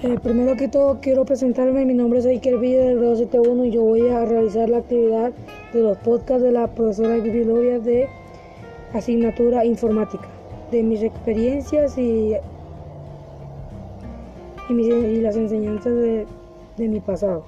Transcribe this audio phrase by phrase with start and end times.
[0.00, 3.72] Eh, primero que todo quiero presentarme, mi nombre es Iker Villa del grado 71 y
[3.72, 5.32] yo voy a realizar la actividad
[5.72, 8.08] de los podcasts de la profesora Gloria de
[8.94, 10.28] asignatura informática,
[10.70, 12.34] de mis experiencias y,
[14.68, 16.26] y, mis, y las enseñanzas de,
[16.76, 17.42] de mi pasado.